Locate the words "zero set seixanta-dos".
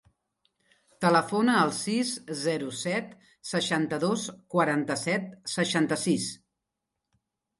2.39-4.23